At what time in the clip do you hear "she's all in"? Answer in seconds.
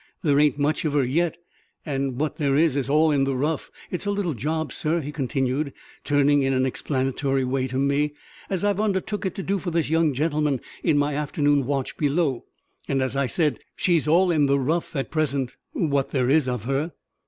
13.75-14.47